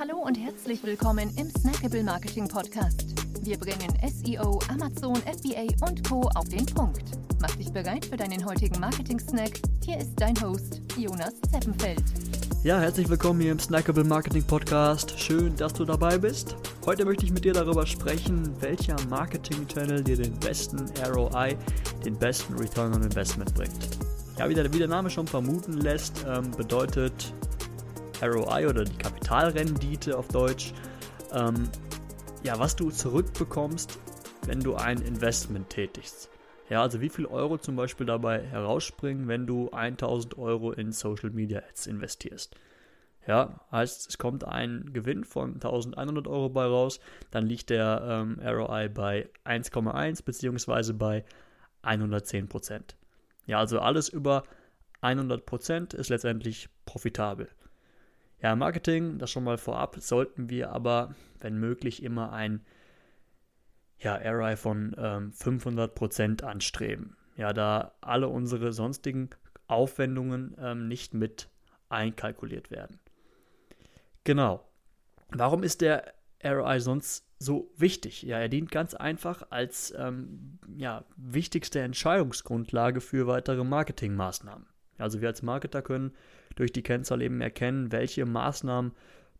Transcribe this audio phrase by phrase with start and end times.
[0.00, 3.04] Hallo und herzlich willkommen im Snackable Marketing Podcast.
[3.42, 6.22] Wir bringen SEO, Amazon, FBA und Co.
[6.36, 7.02] auf den Punkt.
[7.38, 9.60] Mach dich bereit für deinen heutigen Marketing-Snack.
[9.84, 12.02] Hier ist dein Host, Jonas Zeppenfeld.
[12.64, 15.20] Ja, herzlich willkommen hier im Snackable Marketing Podcast.
[15.20, 16.56] Schön, dass du dabei bist.
[16.86, 21.58] Heute möchte ich mit dir darüber sprechen, welcher Marketing-Channel dir den besten ROI,
[22.06, 23.98] den besten Return on Investment bringt.
[24.38, 27.34] Ja, wie der, wie der Name schon vermuten lässt, ähm, bedeutet
[28.22, 30.72] ROI oder die Kapitalrendite auf Deutsch,
[31.32, 31.68] ähm,
[32.42, 33.98] ja, was du zurückbekommst,
[34.46, 36.30] wenn du ein Investment tätigst.
[36.68, 41.30] Ja, also wie viel Euro zum Beispiel dabei herausspringen, wenn du 1000 Euro in Social
[41.30, 42.54] Media Ads investierst.
[43.26, 47.00] Ja, heißt, es kommt ein Gewinn von 1100 Euro bei raus,
[47.30, 51.24] dann liegt der ähm, ROI bei 1,1 beziehungsweise bei
[51.82, 52.96] 110 Prozent.
[53.46, 54.44] Ja, also alles über
[55.00, 57.48] 100 Prozent ist letztendlich profitabel.
[58.42, 62.64] Ja, Marketing, das schon mal vorab, sollten wir aber, wenn möglich, immer ein
[63.98, 67.16] ja, ROI von ähm, 500% anstreben.
[67.36, 69.30] Ja, da alle unsere sonstigen
[69.66, 71.48] Aufwendungen ähm, nicht mit
[71.88, 72.98] einkalkuliert werden.
[74.24, 74.66] Genau.
[75.28, 78.22] Warum ist der ROI sonst so wichtig?
[78.22, 84.66] Ja, er dient ganz einfach als ähm, ja, wichtigste Entscheidungsgrundlage für weitere Marketingmaßnahmen.
[85.00, 86.12] Also wir als Marketer können
[86.56, 88.92] durch die Kennzahl eben erkennen, welche Maßnahmen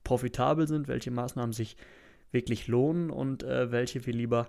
[0.04, 1.76] profitabel sind, welche Maßnahmen sich
[2.32, 4.48] wirklich lohnen und äh, welche wir lieber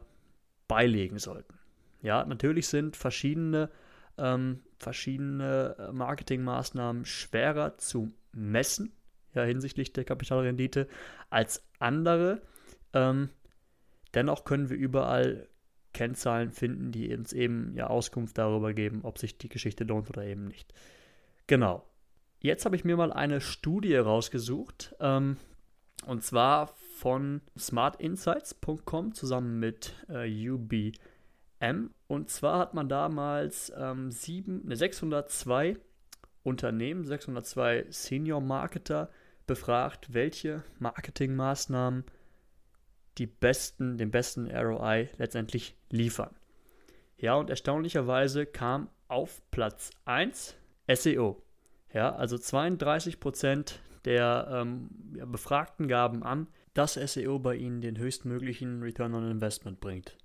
[0.68, 1.60] beilegen sollten.
[2.02, 3.70] Ja, natürlich sind verschiedene,
[4.18, 8.94] ähm, verschiedene äh, Marketingmaßnahmen schwerer zu messen,
[9.34, 10.88] ja, hinsichtlich der Kapitalrendite,
[11.30, 12.42] als andere.
[12.94, 13.30] Ähm,
[14.14, 15.48] dennoch können wir überall
[15.94, 20.24] Kennzahlen finden, die uns eben ja Auskunft darüber geben, ob sich die Geschichte lohnt oder
[20.24, 20.74] eben nicht.
[21.48, 21.86] Genau.
[22.40, 25.38] Jetzt habe ich mir mal eine Studie rausgesucht, ähm,
[26.08, 31.92] und zwar von smartinsights.com zusammen mit äh, UBM.
[32.08, 35.78] Und zwar hat man damals ähm, sieben, ne, 602
[36.44, 39.12] Unternehmen, 602 Senior Marketer
[39.46, 42.06] befragt, welche Marketingmaßnahmen
[43.18, 46.36] die besten, den besten ROI letztendlich liefern.
[47.18, 50.56] Ja, und erstaunlicherweise kam auf Platz 1
[50.96, 51.42] SEO.
[51.94, 53.74] Ja, also 32%
[54.06, 54.90] der ähm,
[55.26, 60.18] Befragten gaben an, dass SEO bei ihnen den höchstmöglichen Return on Investment bringt.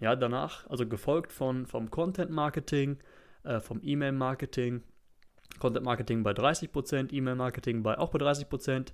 [0.00, 2.98] Ja, danach, also gefolgt von, vom Content Marketing,
[3.42, 4.82] äh, vom E-Mail Marketing,
[5.58, 8.92] Content Marketing bei 30%, E-Mail Marketing bei auch bei 30%,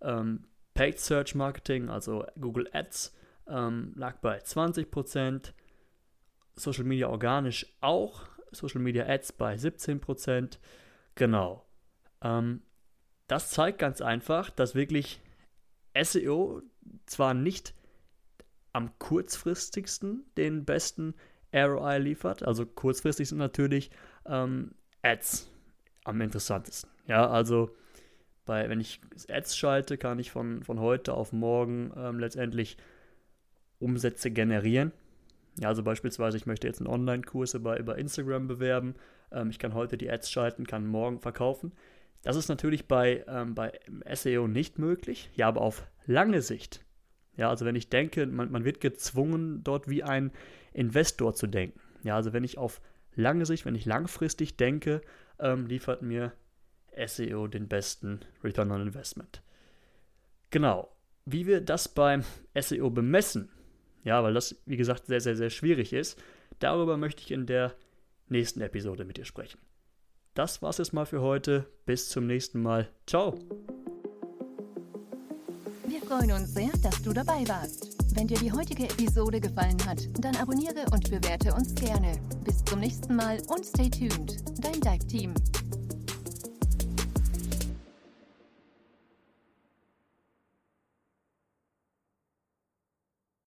[0.00, 3.14] ähm, Paid Search Marketing, also Google Ads,
[3.48, 5.52] ähm, lag bei 20%,
[6.56, 8.22] Social Media organisch auch,
[8.52, 10.58] Social Media Ads bei 17%,
[11.14, 11.64] Genau.
[12.22, 12.62] Ähm,
[13.26, 15.20] das zeigt ganz einfach, dass wirklich
[16.00, 16.62] SEO
[17.06, 17.74] zwar nicht
[18.72, 21.14] am kurzfristigsten den besten
[21.54, 23.90] ROI liefert, also kurzfristig sind natürlich
[24.24, 25.50] ähm, Ads
[26.04, 26.90] am interessantesten.
[27.06, 27.76] Ja, also
[28.46, 32.78] bei, wenn ich Ads schalte, kann ich von, von heute auf morgen ähm, letztendlich
[33.78, 34.92] Umsätze generieren.
[35.58, 38.94] Ja, also beispielsweise, ich möchte jetzt einen Online-Kurs über, über Instagram bewerben.
[39.30, 41.72] Ähm, ich kann heute die Ads schalten, kann morgen verkaufen.
[42.22, 43.78] Das ist natürlich bei, ähm, bei
[44.14, 46.84] SEO nicht möglich, ja, aber auf lange Sicht.
[47.36, 50.32] Ja, also wenn ich denke, man, man wird gezwungen, dort wie ein
[50.72, 51.80] Investor zu denken.
[52.02, 52.80] Ja, also wenn ich auf
[53.14, 55.02] lange Sicht, wenn ich langfristig denke,
[55.38, 56.32] ähm, liefert mir
[57.06, 59.42] SEO den besten Return on Investment.
[60.50, 60.94] Genau.
[61.24, 62.24] Wie wir das beim
[62.58, 63.48] SEO bemessen,
[64.04, 66.18] ja, weil das, wie gesagt, sehr, sehr, sehr schwierig ist.
[66.58, 67.74] Darüber möchte ich in der
[68.28, 69.60] nächsten Episode mit dir sprechen.
[70.34, 71.66] Das war's jetzt mal für heute.
[71.84, 72.88] Bis zum nächsten Mal.
[73.06, 73.38] Ciao.
[75.86, 77.92] Wir freuen uns sehr, dass du dabei warst.
[78.16, 82.14] Wenn dir die heutige Episode gefallen hat, dann abonniere und bewerte uns gerne.
[82.44, 84.36] Bis zum nächsten Mal und stay tuned.
[84.62, 85.34] Dein Dive Team.